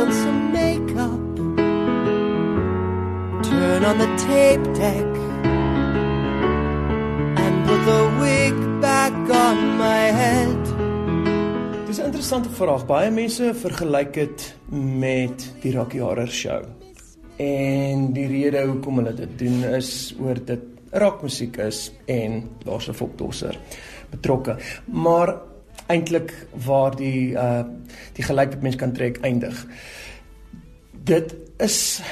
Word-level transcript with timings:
on 0.00 0.12
some 0.12 0.52
makeup. 0.52 1.36
Turn 3.44 3.84
on 3.84 3.98
the 3.98 4.10
tape 4.28 4.64
deck 4.74 5.10
and 7.42 7.54
put 7.66 7.80
the 7.90 8.02
wig 8.20 8.56
back 8.80 9.12
on 9.46 9.56
my 9.76 10.04
head. 10.20 10.62
Dis 11.86 11.98
'n 11.98 12.04
interessante 12.04 12.50
vraag. 12.50 12.86
Baie 12.86 13.10
mense 13.10 13.54
vergelyk 13.54 14.12
dit 14.14 14.54
met 14.68 15.52
die 15.60 15.72
Rocky 15.72 15.98
Horror 15.98 16.28
Show. 16.28 16.62
En 17.36 18.12
die 18.12 18.26
rede 18.26 18.66
hoekom 18.66 18.96
hulle 18.96 19.14
dit 19.14 19.38
doen 19.38 19.64
is 19.64 20.14
oor 20.20 20.44
dit 20.44 20.64
rockmusiek 20.90 21.56
is 21.56 21.92
en 22.06 22.48
daar's 22.64 22.88
'n 22.88 22.92
folkdosser 22.92 23.58
betrokke. 24.10 24.56
Maar 24.84 25.49
eintlik 25.90 26.32
waar 26.66 26.96
die 26.96 27.34
uh 27.34 27.64
die 28.16 28.24
gelyk 28.26 28.54
wat 28.54 28.62
mens 28.62 28.76
kan 28.76 28.92
trek 28.96 29.20
eindig. 29.26 29.66
Dit 31.04 31.34
is 31.58 32.02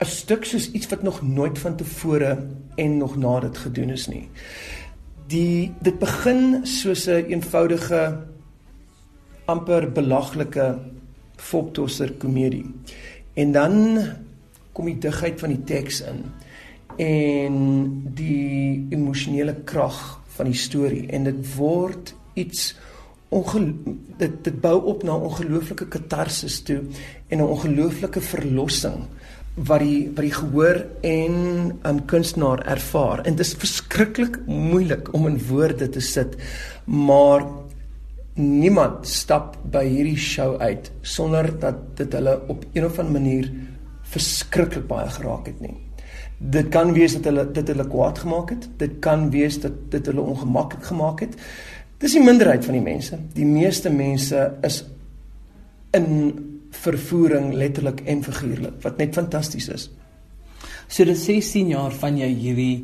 'n 0.00 0.06
stuk 0.06 0.44
soos 0.44 0.70
iets 0.72 0.88
wat 0.88 1.02
nog 1.02 1.22
nooit 1.22 1.58
van 1.58 1.76
tevore 1.76 2.46
en 2.74 2.96
nog 2.96 3.16
na 3.16 3.40
dit 3.40 3.58
gedoen 3.58 3.90
is 3.90 4.06
nie. 4.08 4.28
Die 5.26 5.74
dit 5.80 5.98
begin 5.98 6.66
soos 6.66 7.06
'n 7.06 7.10
een 7.10 7.30
eenvoudige 7.30 8.18
amper 9.44 9.92
belaglike 9.92 10.78
folktosser 11.36 12.12
komedie. 12.12 12.74
En 13.34 13.52
dan 13.52 13.98
kom 14.72 14.84
die 14.84 14.98
digheid 14.98 15.40
van 15.40 15.48
die 15.48 15.64
teks 15.64 16.00
in 16.00 16.24
en 16.96 17.56
die 18.14 18.86
emosionele 18.90 19.54
krag 19.64 20.20
van 20.26 20.50
die 20.50 20.58
storie 20.58 21.06
en 21.06 21.24
dit 21.24 21.54
word 21.56 22.14
iets 22.44 22.70
dit 24.20 24.44
dit 24.44 24.60
bou 24.60 24.76
op 24.90 25.04
na 25.06 25.14
ongelooflike 25.14 25.86
katarsis 25.92 26.60
toe 26.66 26.80
en 27.28 27.38
'n 27.38 27.52
ongelooflike 27.54 28.20
verlossing 28.20 29.06
wat 29.54 29.82
die 29.82 30.10
wat 30.14 30.24
die 30.24 30.34
gehoor 30.34 30.86
en 31.00 31.34
'n 31.34 31.78
um, 31.86 32.04
kunstenaar 32.04 32.66
ervaar. 32.66 33.18
En 33.24 33.34
dit 33.34 33.46
is 33.46 33.54
verskriklik 33.54 34.38
moeilik 34.46 35.12
om 35.14 35.26
in 35.26 35.40
woorde 35.48 35.88
te 35.88 36.00
sit 36.00 36.36
maar 36.84 37.46
niemand 38.34 39.06
stap 39.06 39.56
by 39.70 39.84
hierdie 39.84 40.18
show 40.18 40.56
uit 40.60 40.90
sonder 41.00 41.58
dat 41.58 41.96
dit 41.96 42.12
hulle 42.12 42.40
op 42.48 42.64
een 42.72 42.84
of 42.84 42.98
ander 42.98 43.12
manier 43.12 43.50
verskriklik 44.02 44.86
baie 44.86 45.08
geraak 45.08 45.46
het 45.46 45.60
nie. 45.60 45.76
Dit 46.38 46.68
kan 46.68 46.92
wees 46.92 47.14
dat 47.14 47.24
hulle 47.24 47.50
dit 47.52 47.68
hulle 47.68 47.86
kwaad 47.88 48.18
gemaak 48.18 48.50
het 48.50 48.68
dit 48.76 48.98
kan 49.00 49.30
wees 49.30 49.60
dat 49.60 49.72
dit 49.90 50.06
hulle 50.06 50.20
ongemaklik 50.20 50.84
gemaak 50.84 51.20
het 51.20 51.36
Dis 52.00 52.16
die 52.16 52.22
minderheid 52.24 52.64
van 52.64 52.78
die 52.78 52.84
mense. 52.84 53.18
Die 53.36 53.44
meeste 53.44 53.90
mense 53.92 54.46
is 54.64 54.80
in 55.96 56.06
vervoering 56.80 57.50
letterlik 57.52 58.00
en 58.08 58.22
figuurlik 58.24 58.78
wat 58.84 59.00
net 59.02 59.16
fantasties 59.18 59.68
is. 59.68 59.88
So 60.88 61.04
dit 61.04 61.18
16 61.18 61.72
jaar 61.74 61.92
van 61.92 62.16
jy 62.18 62.30
hierdie 62.30 62.76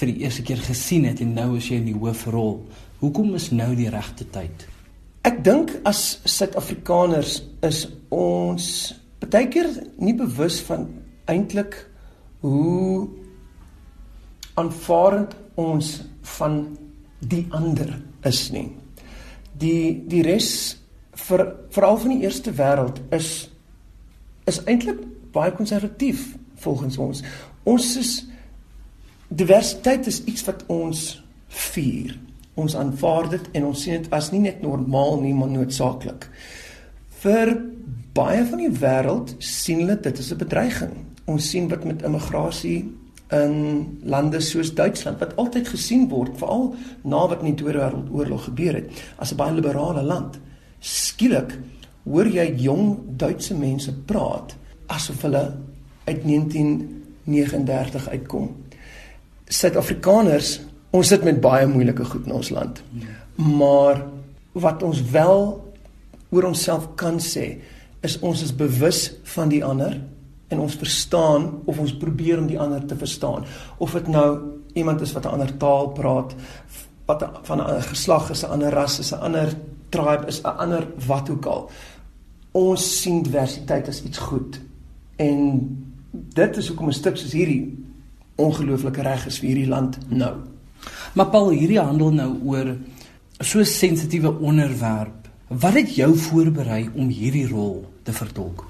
vir 0.00 0.10
die 0.12 0.24
eerste 0.26 0.44
keer 0.46 0.60
gesien 0.64 1.06
het 1.08 1.22
en 1.24 1.32
nou 1.36 1.54
is 1.58 1.70
jy 1.70 1.80
in 1.80 1.88
die 1.88 1.96
hoofrol. 1.96 2.60
Hoekom 3.00 3.32
is 3.38 3.48
nou 3.54 3.70
die 3.78 3.88
regte 3.92 4.26
tyd? 4.34 4.66
Ek 5.24 5.40
dink 5.44 5.72
as 5.88 6.20
Suid-Afrikaners 6.28 7.40
is 7.66 7.86
ons 8.12 8.66
baie 9.24 9.48
keer 9.52 9.68
nie 10.00 10.14
bewus 10.16 10.58
van 10.68 10.86
eintlik 11.30 11.76
hoe 12.44 13.08
aanvaarend 14.60 15.36
ons 15.60 15.98
van 16.36 16.62
die 17.20 17.46
ander 17.50 18.00
is 18.24 18.48
nie. 18.52 18.70
Die 19.60 20.02
die 20.08 20.22
res 20.24 20.80
vir 21.28 21.44
veral 21.74 21.98
van 22.00 22.14
die 22.14 22.24
eerste 22.24 22.52
wêreld 22.56 23.00
is 23.14 23.50
is 24.48 24.62
eintlik 24.64 25.02
baie 25.34 25.52
konservatief 25.54 26.34
volgens 26.64 26.98
ons. 26.98 27.22
Ons 27.68 27.96
is 28.00 28.12
diversiteit 29.28 30.08
is 30.10 30.24
iets 30.24 30.44
wat 30.48 30.64
ons 30.66 31.20
vier. 31.70 32.16
Ons 32.58 32.74
aanvaar 32.76 33.28
dit 33.30 33.52
en 33.52 33.68
ons 33.70 33.82
sien 33.82 34.00
dit 34.00 34.10
as 34.16 34.32
nie 34.32 34.42
net 34.48 34.62
normaal 34.62 35.20
nie, 35.20 35.34
maar 35.36 35.52
noodsaaklik. 35.52 36.26
Vir 37.22 37.54
baie 38.16 38.42
van 38.48 38.64
die 38.64 38.72
wêreld 38.80 39.36
sien 39.44 39.84
hulle 39.84 40.00
dit 40.00 40.18
as 40.18 40.32
'n 40.32 40.40
bedreiging. 40.40 40.94
Ons 41.24 41.50
sien 41.50 41.68
wat 41.68 41.84
met 41.84 42.02
immigrasie 42.02 42.90
in 43.30 43.98
lande 44.02 44.40
soos 44.40 44.74
Duitsland 44.74 45.20
wat 45.22 45.36
altyd 45.38 45.68
gesien 45.68 46.08
word 46.10 46.38
veral 46.38 46.74
na 47.02 47.26
wat 47.30 47.44
in 47.44 47.52
die 47.52 47.58
Tweede 47.62 47.78
Wêreldoorlog 47.78 48.48
gebeur 48.50 48.74
het 48.80 49.02
as 49.16 49.32
'n 49.32 49.36
baie 49.36 49.54
liberale 49.54 50.02
land. 50.02 50.38
Skielik 50.80 51.58
hoor 52.04 52.26
jy 52.26 52.54
jong 52.56 52.98
Duitse 53.16 53.54
mense 53.54 53.92
praat 53.92 54.56
asof 54.86 55.22
hulle 55.22 55.54
uit 56.04 56.24
1939 56.24 58.08
uitkom. 58.08 58.56
Suid-Afrikaners, 59.44 60.60
ons 60.90 61.08
sit 61.08 61.24
met 61.24 61.40
baie 61.40 61.66
moeilike 61.66 62.04
goed 62.04 62.26
in 62.26 62.32
ons 62.32 62.50
land. 62.50 62.82
Maar 63.34 64.02
wat 64.52 64.82
ons 64.82 65.02
wel 65.10 65.72
oor 66.30 66.44
onsself 66.44 66.88
kan 66.94 67.18
sê, 67.18 67.58
is 68.00 68.18
ons 68.18 68.42
is 68.42 68.54
bewus 68.56 69.12
van 69.22 69.48
die 69.48 69.64
ander 69.64 70.00
en 70.50 70.58
ons 70.58 70.74
verstaan 70.74 71.46
of 71.64 71.78
ons 71.78 71.96
probeer 71.96 72.40
om 72.40 72.48
die 72.50 72.58
ander 72.60 72.82
te 72.86 72.96
verstaan. 72.98 73.46
Of 73.78 73.94
dit 73.94 74.08
nou 74.10 74.38
iemand 74.74 75.00
is 75.00 75.12
wat 75.12 75.24
'n 75.24 75.34
ander 75.36 75.56
taal 75.56 75.88
praat, 75.88 76.34
wat 77.06 77.28
van 77.42 77.60
'n 77.60 77.82
geslag 77.82 78.30
is, 78.30 78.42
'n 78.42 78.50
ander 78.50 78.72
ras 78.72 78.98
is, 78.98 79.12
'n 79.12 79.22
ander 79.22 79.54
tribe 79.88 80.26
is, 80.26 80.40
'n 80.42 80.56
ander 80.58 80.86
wat 81.06 81.30
ook 81.30 81.46
al. 81.46 81.70
Ons 82.52 83.00
sien 83.00 83.22
diversiteit 83.22 83.88
as 83.88 84.02
iets 84.02 84.18
goed. 84.18 84.60
En 85.16 85.38
dit 86.12 86.56
is 86.56 86.68
hoekom 86.68 86.88
'n 86.88 86.92
stuk 86.92 87.16
soos 87.16 87.32
hierdie 87.32 87.78
ongelooflike 88.34 89.02
reg 89.02 89.26
is 89.26 89.38
vir 89.38 89.48
hierdie 89.48 89.68
land 89.68 89.98
nou. 90.08 90.34
Maar 91.14 91.26
Paul, 91.26 91.50
hierdie 91.50 91.80
handel 91.80 92.10
nou 92.10 92.38
oor 92.44 92.76
so 93.40 93.58
'n 93.58 93.64
sensitiewe 93.64 94.38
onderwerp. 94.38 95.28
Wat 95.48 95.74
het 95.74 95.94
jou 95.94 96.16
voorberei 96.16 96.90
om 96.94 97.08
hierdie 97.08 97.48
rol 97.48 97.84
te 98.02 98.12
vertolk? 98.12 98.69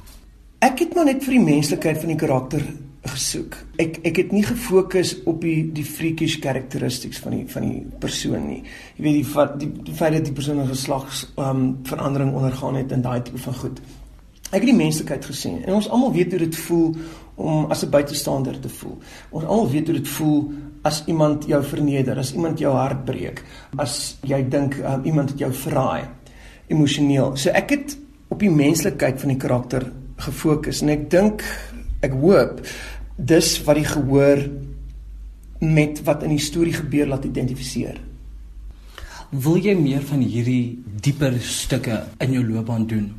Ek 0.61 0.83
het 0.83 0.91
maar 0.93 1.07
net 1.09 1.23
vir 1.25 1.39
die 1.39 1.45
menslikheid 1.45 1.99
van 2.03 2.11
die 2.13 2.19
karakter 2.21 2.65
gesoek. 3.09 3.55
Ek 3.81 3.95
ek 4.05 4.19
het 4.21 4.33
nie 4.37 4.43
gefokus 4.45 5.15
op 5.25 5.39
die 5.41 5.63
die 5.73 5.87
freakish 5.89 6.35
characteristics 6.43 7.21
van 7.25 7.33
die 7.33 7.47
van 7.49 7.65
die 7.65 7.79
persoon 8.03 8.43
nie. 8.45 8.59
Jy 8.99 9.05
weet 9.07 9.17
die 9.23 9.47
die, 9.63 9.69
die 9.87 9.95
feit 9.97 10.19
dat 10.19 10.27
die 10.29 10.35
persoon 10.37 10.61
'n 10.61 10.69
geslags 10.69 11.23
um 11.39 11.79
verandering 11.89 12.35
ondergaan 12.35 12.77
het 12.77 12.93
en 12.93 13.01
daai 13.01 13.23
tipe 13.23 13.39
van 13.39 13.55
goed. 13.55 13.81
Ek 14.51 14.61
het 14.61 14.69
die 14.69 14.77
menslikheid 14.77 15.25
gesien 15.25 15.65
en 15.65 15.75
ons 15.75 15.89
almal 15.89 16.13
weet 16.13 16.31
hoe 16.31 16.39
dit 16.39 16.57
voel 16.57 16.97
om 17.37 17.71
as 17.71 17.83
'n 17.83 17.91
buitestander 17.91 18.61
te 18.61 18.69
voel. 18.69 18.99
Ons 19.31 19.45
almal 19.45 19.71
weet 19.71 19.87
hoe 19.87 19.97
dit 19.97 20.09
voel 20.09 20.53
as 20.83 21.03
iemand 21.07 21.47
jou 21.47 21.65
verneder, 21.65 22.19
as 22.19 22.35
iemand 22.35 22.59
jou 22.59 22.75
hart 22.75 23.05
breek, 23.05 23.45
as 23.77 24.19
jy 24.23 24.49
dink 24.49 24.77
um, 24.77 25.05
iemand 25.05 25.31
het 25.31 25.39
jou 25.39 25.53
verraai 25.53 26.05
emosioneel. 26.67 27.37
So 27.37 27.49
ek 27.51 27.71
het 27.71 27.99
op 28.29 28.39
die 28.39 28.51
menslikheid 28.51 29.21
van 29.21 29.29
die 29.29 29.39
karakter 29.39 29.93
gefokus 30.21 30.83
en 30.85 30.93
ek 30.95 31.09
dink 31.13 31.45
ek 32.05 32.15
hoop 32.21 32.61
dis 33.17 33.53
wat 33.67 33.77
die 33.77 33.89
gehoor 33.89 34.45
met 35.61 36.01
wat 36.07 36.25
in 36.25 36.33
die 36.33 36.43
storie 36.43 36.73
gebeur 36.73 37.11
laat 37.11 37.27
identifiseer. 37.29 37.99
Wil 39.31 39.59
jy 39.61 39.75
meer 39.79 40.03
van 40.09 40.23
hierdie 40.25 40.81
dieper 41.05 41.37
stukke 41.45 42.01
in 42.25 42.33
jou 42.35 42.45
loopbaan 42.47 42.87
doen? 42.89 43.11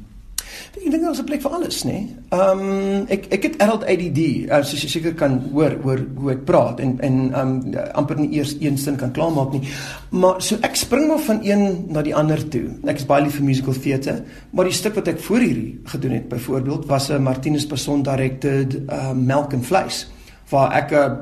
Ek 0.77 0.91
dink 0.91 1.03
daar's 1.03 1.19
'n 1.19 1.25
plek 1.25 1.41
vir 1.41 1.51
alles, 1.51 1.83
nê. 1.83 2.07
Ehm 2.31 2.59
um, 2.59 3.05
ek 3.09 3.27
ek 3.29 3.43
het 3.43 3.57
adult 3.61 3.83
ADD, 3.83 4.19
uh, 4.49 4.61
jy 4.63 4.89
seker 4.89 5.13
kan 5.13 5.39
hoor 5.53 5.77
oor 5.83 5.99
hoe 6.15 6.31
ek 6.31 6.45
praat 6.45 6.79
en 6.79 6.99
en 6.99 7.33
ehm 7.33 7.47
um, 7.47 7.75
amper 7.93 8.19
nie 8.19 8.31
eers 8.37 8.55
een 8.59 8.77
sin 8.77 8.95
kan 8.95 9.11
klaarmaak 9.11 9.51
nie. 9.51 9.61
Maar 10.09 10.41
so 10.41 10.57
ek 10.61 10.75
spring 10.75 11.07
maar 11.07 11.19
van 11.19 11.39
een 11.43 11.85
na 11.89 12.01
die 12.01 12.15
ander 12.15 12.49
toe. 12.49 12.69
Ek 12.85 12.97
is 12.97 13.05
baie 13.05 13.23
lief 13.23 13.35
vir 13.35 13.45
musical 13.45 13.73
theatre, 13.73 14.23
maar 14.51 14.65
die 14.65 14.73
stuk 14.73 14.95
wat 14.95 15.07
ek 15.07 15.19
voor 15.19 15.39
hierdie 15.39 15.79
gedoen 15.85 16.11
het, 16.11 16.29
byvoorbeeld, 16.29 16.85
was 16.85 17.09
'n 17.09 17.23
Martinus 17.23 17.65
Passon 17.65 18.03
directed 18.03 18.75
uh, 18.89 19.11
Melk 19.13 19.53
en 19.53 19.63
Vleis 19.63 20.07
waar 20.49 20.71
ek 20.71 20.91
'n 20.91 21.17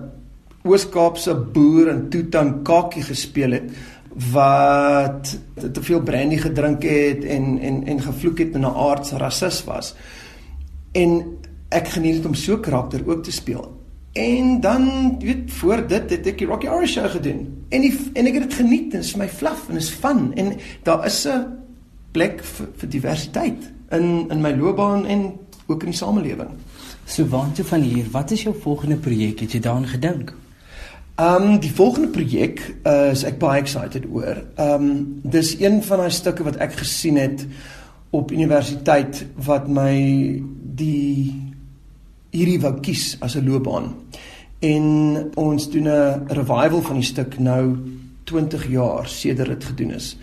Oos-Kaapse 0.63 1.33
boer 1.53 1.87
in 1.87 2.09
Tutan 2.09 2.63
Kakie 2.63 3.03
gespeel 3.03 3.51
het 3.51 3.71
wat 4.13 5.37
te 5.73 5.83
veel 5.83 6.01
brandy 6.01 6.37
gedrink 6.37 6.83
het 6.83 7.23
en 7.25 7.59
en 7.59 7.83
en 7.87 8.01
gevloek 8.01 8.37
het 8.37 8.53
en 8.53 8.61
'n 8.61 8.75
aardse 8.75 9.17
rassis 9.17 9.63
was. 9.63 9.95
En 10.91 11.37
ek 11.69 11.87
geniet 11.87 12.15
dit 12.15 12.25
om 12.25 12.33
so 12.33 12.57
karakter 12.57 13.01
ook 13.05 13.23
te 13.23 13.31
speel. 13.31 13.77
En 14.11 14.59
dan 14.59 15.15
weet 15.19 15.51
voor 15.51 15.87
dit 15.87 16.09
het 16.09 16.27
ek 16.27 16.37
die 16.37 16.47
Rocky 16.47 16.67
Horror 16.67 16.87
Show 16.87 17.09
gedoen. 17.09 17.65
En 17.69 17.81
die, 17.81 17.93
en 18.13 18.25
ek 18.25 18.33
het 18.33 18.43
dit 18.49 18.53
geniet 18.53 18.93
en 18.93 18.99
is 18.99 19.15
my 19.15 19.29
fluff 19.29 19.69
en 19.69 19.75
is 19.75 19.89
fun 19.89 20.33
en 20.33 20.57
daar 20.83 21.05
is 21.05 21.27
'n 21.27 21.45
plek 22.11 22.43
vir, 22.43 22.67
vir 22.75 22.89
diversiteit 22.89 23.71
in 23.91 24.25
in 24.29 24.41
my 24.41 24.55
loopbaan 24.55 25.05
en 25.05 25.31
ook 25.67 25.83
in 25.83 25.89
die 25.89 25.97
samelewing. 25.97 26.49
So 27.05 27.25
waante 27.27 27.63
van 27.63 27.81
hier, 27.81 28.05
wat 28.11 28.31
is 28.31 28.43
jou 28.43 28.55
volgende 28.61 28.95
projek? 28.95 29.39
Het 29.39 29.51
jy 29.51 29.59
daaraan 29.59 29.87
gedink? 29.87 30.33
Ehm 31.19 31.43
um, 31.43 31.59
die 31.59 31.71
volgende 31.71 32.07
projek 32.07 32.75
uh, 32.87 33.09
is 33.11 33.25
ek 33.27 33.41
baie 33.41 33.59
excited 33.59 34.05
oor. 34.07 34.37
Ehm 34.55 34.85
um, 34.85 34.91
dis 35.27 35.49
een 35.59 35.81
van 35.83 35.99
daai 35.99 36.13
stukke 36.15 36.45
wat 36.47 36.55
ek 36.63 36.77
gesien 36.79 37.17
het 37.19 37.43
op 38.15 38.31
universiteit 38.31 39.25
wat 39.35 39.67
my 39.67 39.91
die 40.79 41.35
hierdie 42.31 42.61
wou 42.63 42.71
kies 42.79 43.17
as 43.19 43.35
'n 43.35 43.43
loopbaan. 43.49 43.91
En 44.63 44.85
ons 45.35 45.69
doen 45.69 45.91
'n 45.91 46.23
revival 46.39 46.81
van 46.87 46.95
die 46.95 47.09
stuk 47.11 47.39
nou 47.39 47.75
20 48.23 48.69
jaar 48.71 49.07
sedert 49.07 49.59
dit 49.59 49.63
gedoen 49.63 49.91
is. 49.91 50.17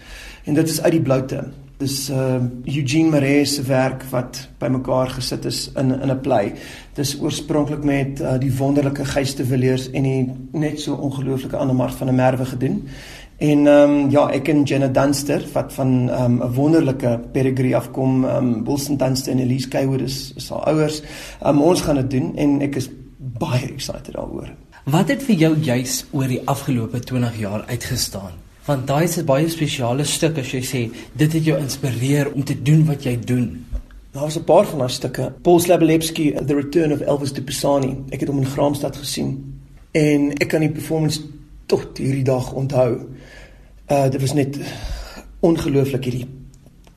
En 0.45 0.55
dit 0.55 0.69
is 0.69 0.81
uit 0.81 0.93
die 0.93 1.03
bloute. 1.03 1.45
Dis 1.77 2.09
uh 2.09 2.41
Eugene 2.65 3.11
Maree 3.11 3.45
se 3.45 3.63
werk 3.63 4.05
wat 4.11 4.49
bymekaar 4.59 5.11
gesit 5.19 5.45
is 5.45 5.71
in 5.77 5.93
in 5.93 6.11
'n 6.11 6.21
play. 6.21 6.55
Dis 6.95 7.21
oorspronklik 7.21 7.85
met 7.85 8.21
uh, 8.21 8.39
die 8.39 8.57
wonderlike 8.57 9.05
Geyste 9.05 9.45
Villiers 9.45 9.91
en 9.91 10.03
die 10.03 10.33
net 10.53 10.81
so 10.81 10.95
ongelooflike 10.95 11.57
Annemar 11.57 11.93
van 11.93 12.07
der 12.07 12.17
Merwe 12.17 12.45
gedoen. 12.45 12.89
En 13.37 13.67
ehm 13.67 13.91
um, 13.91 14.11
ja, 14.11 14.31
ek 14.33 14.49
en 14.49 14.63
Jenna 14.63 14.89
Dunster 14.89 15.45
wat 15.53 15.73
van 15.73 16.11
ehm, 16.11 16.33
'n 16.33 16.43
um, 16.43 16.53
wonderlike 16.55 17.21
pedigree 17.33 17.77
afkom, 17.77 18.25
ehm 18.25 18.37
um, 18.37 18.65
Wilson 18.65 18.97
Dunster 18.97 19.33
en 19.33 19.39
Elise 19.39 19.69
Kaywood 19.69 20.01
is, 20.01 20.33
is 20.37 20.49
haar 20.49 20.65
ouers. 20.65 21.03
Um, 21.47 21.61
ons 21.63 21.81
gaan 21.81 21.95
dit 21.95 22.11
doen 22.11 22.37
en 22.37 22.61
ek 22.61 22.77
is 22.77 22.89
baie 23.19 23.73
excited 23.73 24.15
daaroor. 24.15 24.49
Wat 24.85 25.09
het 25.09 25.23
vir 25.23 25.37
jou 25.37 25.57
juis 25.61 26.05
oor 26.11 26.29
die 26.29 26.43
afgelope 26.45 26.99
20 26.99 27.39
jaar 27.39 27.65
uitgestaan? 27.67 28.46
Want 28.67 28.87
daai 28.87 29.05
is 29.05 29.17
'n 29.17 29.25
baie 29.25 29.49
spesiale 29.49 30.05
stuk 30.05 30.39
as 30.39 30.51
jy 30.51 30.63
sê 30.63 30.91
dit 31.13 31.33
het 31.33 31.45
jou 31.45 31.59
inspireer 31.59 32.33
om 32.33 32.45
te 32.45 32.63
doen 32.63 32.85
wat 32.87 33.05
jy 33.05 33.19
doen. 33.19 33.65
Daar 34.11 34.23
was 34.23 34.39
'n 34.39 34.45
paar 34.45 34.67
van 34.67 34.79
daai 34.79 34.91
stukke. 34.91 35.33
Paul 35.43 35.61
Slabelewski, 35.61 36.35
The 36.47 36.55
Return 36.55 36.93
of 36.93 37.01
Elvis 37.01 37.33
de 37.33 37.43
Pisani. 37.43 37.97
Ek 38.09 38.21
het 38.21 38.29
hom 38.29 38.39
in 38.39 38.47
Graamsstad 38.47 38.97
gesien 38.97 39.61
en 39.93 40.33
ek 40.33 40.49
kan 40.49 40.61
die 40.61 40.71
performance 40.71 41.21
tot 41.67 41.99
hierdie 41.99 42.25
dag 42.25 42.53
onthou. 42.53 43.07
Uh 43.91 44.11
dit 44.11 44.21
was 44.21 44.33
net 44.33 44.59
ongelooflik 45.41 46.05
hierdie 46.05 46.29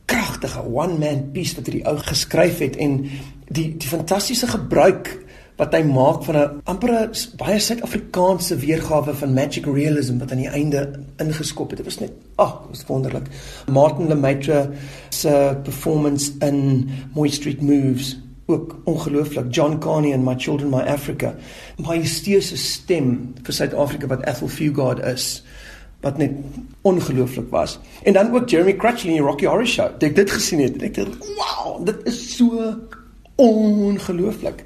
kragtige 0.05 0.61
one 0.61 0.97
man 0.97 1.31
piece 1.31 1.55
wat 1.55 1.65
hierdie 1.65 1.85
ou 1.85 1.97
geskryf 1.97 2.59
het 2.59 2.75
en 2.75 3.09
die 3.49 3.77
die 3.77 3.87
fantastiese 3.87 4.47
gebruik 4.47 5.28
wat 5.59 5.75
hy 5.75 5.81
maak 5.83 6.23
van 6.23 6.35
'n 6.37 6.61
amper 6.71 7.09
baie 7.37 7.59
Suid-Afrikaanse 7.59 8.55
weergawe 8.55 9.13
van 9.13 9.33
magic 9.33 9.65
realism 9.65 10.17
wat 10.17 10.31
aan 10.31 10.43
die 10.45 10.47
einde 10.47 11.03
ingeskop 11.17 11.69
het. 11.69 11.77
Dit 11.77 11.85
was 11.85 11.99
net 11.99 12.11
ag, 12.35 12.53
oh, 12.53 12.69
was 12.69 12.85
wonderlik. 12.87 13.27
Martin 13.67 14.07
Lemaitre 14.07 14.69
se 15.09 15.57
performance 15.63 16.31
in 16.39 16.89
Moy 17.13 17.29
Street 17.29 17.61
Moves 17.61 18.17
ook 18.45 18.75
ongelooflik. 18.83 19.53
John 19.53 19.77
Carney 19.77 20.11
in 20.11 20.23
My 20.23 20.35
Children 20.37 20.69
My 20.69 20.81
Africa. 20.81 21.35
My 21.77 22.05
steuse 22.05 22.57
stem 22.57 23.33
vir 23.43 23.53
Suid-Afrika 23.53 24.07
wat 24.07 24.25
Ethel 24.27 24.47
Fugard 24.47 25.03
is 25.05 25.43
wat 26.01 26.17
net 26.17 26.31
ongelooflik 26.81 27.49
was. 27.49 27.79
En 28.03 28.13
dan 28.13 28.33
ook 28.33 28.49
Jeremy 28.49 28.75
Crutchley 28.75 29.13
in 29.13 29.19
die 29.19 29.27
Rocky 29.27 29.45
Horror 29.45 29.67
Show. 29.67 29.91
Ek 29.99 30.15
dit 30.15 30.31
gesien 30.31 30.59
het, 30.59 30.81
ek 30.81 30.93
dink, 30.93 31.17
"Wow, 31.35 31.85
dit 31.85 32.07
is 32.07 32.35
so 32.37 32.75
ongelooflik." 33.35 34.63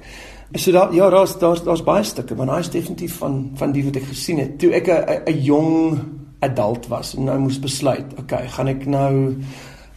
So 0.54 0.70
daar 0.70 0.94
ja, 0.94 1.10
daar's 1.10 1.38
daar's 1.38 1.62
daar's 1.62 1.82
baie 1.82 2.04
stukke, 2.06 2.34
maar 2.34 2.52
hy's 2.56 2.70
definitief 2.70 3.16
van 3.18 3.50
van 3.58 3.72
die 3.74 3.82
wat 3.84 3.96
ek 3.98 4.04
gesien 4.06 4.38
het. 4.38 4.58
Toe 4.62 4.70
ek 4.72 4.86
'n 5.26 5.40
jong 5.42 5.98
adult 6.38 6.86
was 6.86 7.14
en 7.16 7.24
nou 7.24 7.38
moes 7.38 7.58
besluit, 7.58 8.06
okay, 8.18 8.46
gaan 8.48 8.68
ek 8.68 8.86
nou 8.86 9.34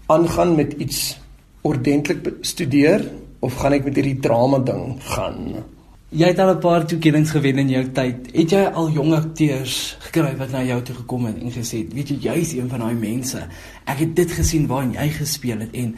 aangaan 0.07 0.55
met 0.55 0.73
iets 0.73 1.19
ordentlik 1.61 2.33
studeer 2.41 3.05
of 3.39 3.53
gaan 3.53 3.73
ek 3.73 3.83
met 3.83 3.95
hierdie 3.95 4.19
drama 4.19 4.59
ding 4.59 4.95
gaan? 4.99 5.63
Jy 6.09 6.27
het 6.27 6.39
al 6.39 6.55
'n 6.55 6.59
paar 6.59 6.85
toekennings 6.85 7.31
gewen 7.31 7.57
in 7.57 7.69
jou 7.69 7.85
tyd. 7.91 8.15
Het 8.33 8.49
jy 8.51 8.63
al 8.73 8.89
jong 8.89 9.13
akteurs 9.13 9.97
gekry 9.99 10.37
wat 10.37 10.51
na 10.51 10.63
jou 10.63 10.81
toe 10.81 10.95
gekom 10.95 11.25
het 11.25 11.37
en 11.37 11.51
gesê 11.51 11.85
"Weet 11.93 12.09
jy, 12.09 12.17
jy's 12.19 12.53
een 12.53 12.69
van 12.69 12.79
daai 12.79 12.95
mense. 12.95 13.47
Ek 13.85 13.99
het 13.99 14.15
dit 14.15 14.31
gesien 14.31 14.67
waarin 14.67 14.93
jy 14.93 15.09
gespeel 15.09 15.59
het 15.59 15.71
en 15.73 15.95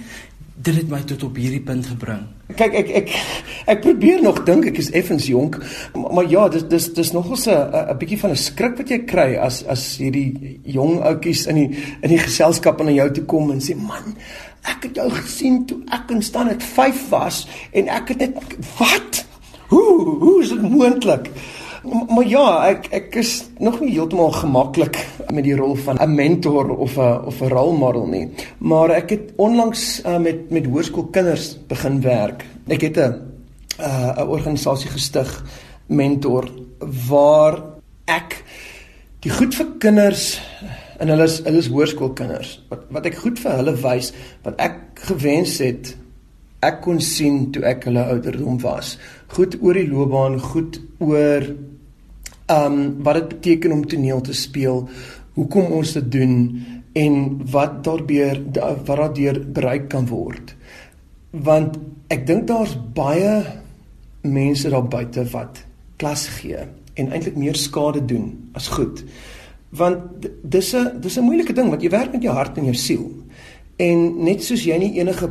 dit 0.56 0.76
het 0.76 0.90
my 0.90 1.02
tot 1.02 1.24
op 1.24 1.36
hierdie 1.36 1.64
punt 1.64 1.86
gebring." 1.86 2.39
Kyk, 2.60 2.74
ek 2.76 2.90
ek 2.92 3.12
ek 3.72 3.82
probeer 3.86 4.20
nog 4.20 4.42
dink 4.44 4.66
ek 4.68 4.82
is 4.82 4.90
effens 4.98 5.30
jonk, 5.30 5.56
maar, 5.96 6.10
maar 6.18 6.26
ja, 6.28 6.48
dis 6.52 6.66
dis 6.68 6.90
dis 6.98 7.12
nogals 7.16 7.48
'n 7.48 7.56
'n 7.94 7.98
bietjie 8.02 8.20
van 8.20 8.32
'n 8.32 8.36
skrik 8.36 8.76
wat 8.78 8.90
jy 8.92 9.00
kry 9.08 9.38
as 9.40 9.64
as 9.64 9.84
hierdie 9.98 10.60
jong 10.66 11.00
ouetjies 11.00 11.46
in 11.48 11.56
die 11.56 11.70
in 12.04 12.10
die 12.10 12.20
geselskap 12.20 12.82
aan 12.82 12.94
jou 12.94 13.08
toe 13.12 13.24
kom 13.24 13.52
en 13.52 13.62
sê, 13.64 13.76
"Man, 13.76 14.18
ek 14.68 14.84
het 14.84 14.96
jou 14.96 15.10
gesien 15.10 15.66
toe 15.66 15.80
ek 15.88 16.12
in 16.12 16.22
staan 16.22 16.48
het 16.48 16.64
5 16.64 17.10
was 17.10 17.48
en 17.72 17.88
ek 17.88 18.10
het 18.10 18.18
net 18.18 18.36
wat?" 18.78 19.26
Hoe 19.70 20.18
hoe 20.20 20.42
is 20.42 20.50
dit 20.50 20.62
moontlik? 20.62 21.30
Maar 21.84 22.28
ja, 22.28 22.46
ek 22.68 22.90
ek 22.92 23.16
is 23.22 23.46
nog 23.60 23.80
nie 23.80 23.94
heeltemal 23.94 24.34
gemaklik 24.36 24.98
met 25.32 25.46
die 25.46 25.56
rol 25.56 25.78
van 25.80 25.98
'n 26.02 26.16
mentor 26.16 26.76
of 26.76 26.98
'n 26.98 27.26
of 27.26 27.42
'n 27.42 27.48
rolmodel 27.48 28.08
nie. 28.08 28.30
Maar 28.58 28.90
ek 28.90 29.10
het 29.10 29.32
onlangs 29.36 30.02
uh, 30.06 30.18
met 30.18 30.50
met 30.50 30.66
hoërskoolkinders 30.66 31.58
begin 31.68 32.02
werk. 32.02 32.46
Ek 32.68 32.82
het 32.82 32.98
'n 32.98 33.14
uh, 33.80 34.18
'n 34.18 34.28
organisasie 34.28 34.90
gestig 34.90 35.46
mentor 35.86 36.50
waar 37.08 37.64
ek 38.06 38.44
die 39.20 39.32
goed 39.32 39.56
vir 39.56 39.68
kinders 39.80 40.42
en 41.00 41.08
hulle 41.08 41.24
is 41.24 41.40
hulle 41.44 41.58
is 41.58 41.68
hoërskoolkinders 41.68 42.54
wat 42.70 42.86
wat 42.90 43.06
ek 43.06 43.16
goed 43.16 43.40
vir 43.40 43.56
hulle 43.56 43.76
wys 43.76 44.14
wat 44.44 44.60
ek 44.60 44.78
gewens 45.10 45.58
het 45.64 45.96
ek 46.66 46.82
kon 46.84 47.00
sien 47.04 47.52
toe 47.54 47.64
ek 47.68 47.88
hulle 47.88 48.04
ouderdom 48.14 48.60
was. 48.64 48.98
Goed 49.36 49.58
oor 49.62 49.78
die 49.80 49.88
loopbaan, 49.88 50.40
goed 50.40 50.82
oor 51.00 51.46
ehm 52.50 52.74
um, 52.74 53.04
wat 53.06 53.20
dit 53.20 53.28
beteken 53.36 53.72
om 53.72 53.86
toneel 53.86 54.22
te 54.26 54.34
speel, 54.34 54.88
hoekom 55.38 55.72
ons 55.78 55.94
dit 55.94 56.12
doen 56.12 56.36
en 56.98 57.18
wat 57.54 57.84
daardeur 57.86 58.42
wat 58.58 58.86
daardeur 58.88 59.40
bereik 59.54 59.90
kan 59.94 60.08
word. 60.10 60.56
Want 61.32 61.78
ek 62.10 62.26
dink 62.26 62.48
daar's 62.50 62.74
baie 62.98 63.44
mense 64.26 64.70
daar 64.70 64.88
buite 64.90 65.24
wat 65.32 65.62
klas 66.02 66.26
gee 66.40 66.66
en 67.00 67.12
eintlik 67.14 67.38
meer 67.38 67.56
skade 67.56 68.02
doen 68.06 68.32
as 68.58 68.68
goed. 68.74 69.04
Want 69.70 70.26
dis 70.44 70.74
'n 70.74 71.00
dis 71.02 71.18
'n 71.18 71.24
moeilike 71.24 71.54
ding 71.54 71.70
want 71.70 71.82
jy 71.82 71.90
werk 71.90 72.12
met 72.12 72.24
jou 72.24 72.34
hart 72.34 72.58
en 72.58 72.66
jou 72.66 72.76
siel. 72.76 73.12
En 73.78 74.24
net 74.24 74.44
soos 74.44 74.64
jy 74.64 74.78
nie 74.78 75.00
enige 75.00 75.30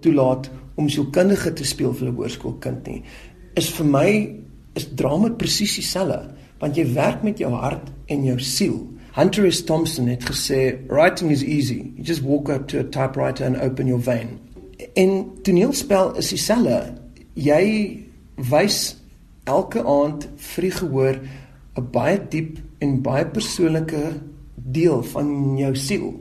toelaat 0.00 0.50
om 0.74 0.88
sielkundige 0.88 1.52
te 1.52 1.64
speel 1.64 1.94
vir 1.94 2.08
'n 2.08 2.14
hoërskoolkind 2.14 2.86
nie, 2.86 3.02
is 3.54 3.70
vir 3.70 3.86
my 3.86 4.34
is 4.74 4.86
drama 4.94 5.30
presies 5.30 5.74
dieselfde, 5.74 6.34
want 6.60 6.76
jy 6.76 6.86
werk 6.94 7.22
met 7.22 7.38
jou 7.38 7.52
hart 7.52 7.90
en 8.06 8.24
jou 8.24 8.38
siel. 8.38 8.86
Hunter 9.12 9.52
S. 9.52 9.64
Thompson 9.64 10.06
het 10.06 10.24
gesê, 10.24 10.76
"Writing 10.88 11.30
is 11.30 11.42
easy. 11.42 11.92
You 11.96 12.04
just 12.04 12.22
walk 12.22 12.48
up 12.48 12.68
to 12.68 12.78
a 12.78 12.84
typewriter 12.84 13.46
and 13.46 13.60
open 13.60 13.86
your 13.86 14.02
vein." 14.02 14.38
En 14.94 15.30
toneelspel 15.42 16.16
is 16.16 16.28
dieselfde. 16.28 16.94
Jy 17.34 17.96
wys 18.36 18.96
elke 19.44 19.84
aand 19.84 20.28
vir 20.36 20.62
die 20.62 20.70
gehoor 20.70 21.20
'n 21.76 21.90
baie 21.90 22.18
diep 22.28 22.58
en 22.78 23.02
baie 23.02 23.26
persoonlike 23.26 24.20
deel 24.54 25.02
van 25.02 25.58
jou 25.58 25.74
siel. 25.76 26.14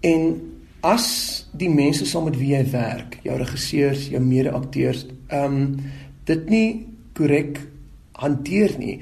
En 0.00 0.40
as 0.86 1.06
die 1.52 1.68
mense 1.68 2.06
saam 2.08 2.28
met 2.28 2.38
wie 2.40 2.54
jy 2.54 2.62
werk, 2.72 3.18
jou 3.24 3.36
regisseurs, 3.38 4.08
jou 4.12 4.20
mede-akteurs, 4.24 5.06
ehm 5.28 5.56
um, 5.56 5.64
dit 6.28 6.50
nie 6.52 6.66
korrek 7.16 7.56
hanteer 8.20 8.76
nie, 8.78 9.00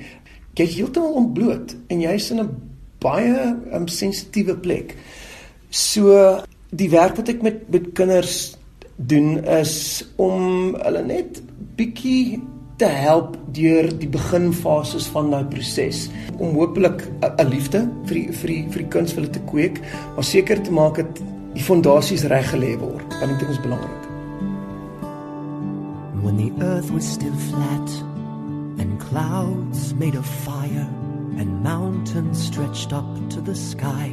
jy 0.56 0.66
heeltemal 0.66 1.18
ontbloot 1.20 1.74
en 1.92 2.00
jy's 2.00 2.30
in 2.32 2.40
'n 2.40 2.50
baie 3.00 3.54
um, 3.72 3.88
sensitiewe 3.88 4.56
plek. 4.56 4.96
So 5.70 6.42
die 6.70 6.90
werk 6.90 7.16
wat 7.16 7.28
ek 7.28 7.42
met 7.42 7.68
met 7.70 7.92
kinders 7.94 8.56
doen 8.96 9.44
is 9.44 10.04
om 10.16 10.74
hulle 10.74 11.02
net 11.06 11.42
bietjie 11.76 12.40
te 12.78 12.86
help 12.86 13.36
deur 13.54 13.88
die 13.98 14.08
beginfases 14.08 15.06
van 15.14 15.30
daai 15.30 15.44
proses 15.50 16.08
om 16.38 16.54
hopelik 16.54 17.02
'n 17.22 17.48
liefde 17.48 17.80
vir 18.06 18.14
die, 18.14 18.32
vir 18.32 18.48
die, 18.48 18.62
vir 18.70 18.82
die 18.82 18.88
kuns 18.88 19.12
vir 19.12 19.22
hulle 19.22 19.32
te 19.32 19.46
kweek, 19.50 19.80
maar 20.14 20.24
seker 20.24 20.62
te 20.62 20.70
maak 20.70 20.96
dat 20.96 21.22
die 21.58 21.64
fondasies 21.64 22.22
reg 22.30 22.46
gelê 22.52 22.76
word. 22.78 23.02
Want 23.20 23.38
dit 23.40 23.48
is 23.48 23.60
belangrik. 23.60 24.04
When 26.22 26.36
the 26.36 26.52
earth 26.62 26.90
was 26.90 27.04
still 27.04 27.34
flat 27.50 27.90
and 28.78 29.00
clouds 29.00 29.94
made 29.94 30.14
of 30.14 30.26
fire 30.26 30.88
and 31.40 31.62
mountains 31.62 32.38
stretched 32.46 32.92
up 32.92 33.10
to 33.30 33.40
the 33.40 33.54
sky 33.54 34.10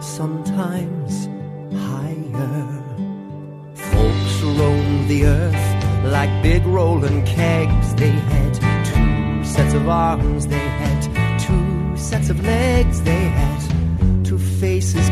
sometimes 0.00 1.28
higher 1.88 2.82
folks 3.74 4.34
roamed 4.58 5.08
the 5.08 5.24
earth 5.24 5.66
like 6.04 6.30
big 6.42 6.64
rolling 6.66 7.24
kegs 7.24 7.94
they 7.94 8.14
had 8.32 8.54
two 8.84 9.44
sets 9.44 9.74
of 9.74 9.88
arms 9.88 10.46
they 10.46 10.68
had 10.82 11.00
two 11.38 11.96
sets 11.96 12.28
of 12.30 12.44
legs 12.44 13.02
they 13.02 13.24
had 13.40 14.24
two 14.24 14.38
faces 14.38 15.08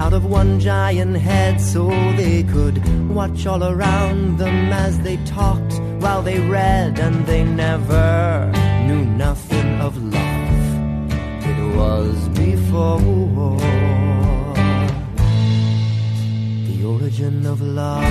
out 0.00 0.12
of 0.12 0.24
one 0.24 0.60
giant 0.60 1.16
head 1.16 1.60
so 1.60 1.88
they 2.16 2.42
could 2.42 2.76
watch 3.08 3.46
all 3.46 3.62
around 3.64 4.38
them 4.38 4.72
as 4.72 4.98
they 5.00 5.16
talked 5.24 5.74
while 6.02 6.22
they 6.22 6.38
read 6.40 6.98
and 6.98 7.26
they 7.26 7.44
never 7.44 8.50
knew 8.86 9.04
nothing 9.04 9.80
of 9.80 9.96
love 9.96 10.24
it 11.50 11.76
was 11.76 12.28
before 12.30 13.24
the 16.84 16.90
origin 16.90 17.46
of 17.46 17.60
love. 17.62 18.02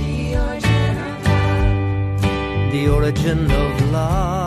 The 0.00 0.36
origin 0.36 0.98
of 0.98 1.22
love. 1.26 2.22
The 2.72 2.88
origin 2.88 3.50
of 3.50 3.92
love. 3.92 4.43